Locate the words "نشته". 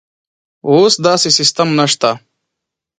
1.79-2.09